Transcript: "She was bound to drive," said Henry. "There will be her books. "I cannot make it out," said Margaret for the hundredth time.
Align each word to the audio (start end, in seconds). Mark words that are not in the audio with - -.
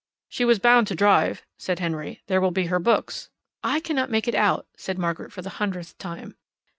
"She 0.29 0.45
was 0.45 0.57
bound 0.57 0.87
to 0.87 0.95
drive," 0.95 1.45
said 1.59 1.77
Henry. 1.77 2.23
"There 2.25 2.41
will 2.41 2.49
be 2.49 2.65
her 2.65 2.79
books. 2.79 3.29
"I 3.63 3.79
cannot 3.79 4.09
make 4.09 4.27
it 4.27 4.33
out," 4.33 4.65
said 4.75 4.97
Margaret 4.97 5.31
for 5.31 5.43
the 5.43 5.51
hundredth 5.61 5.95
time. 5.99 6.37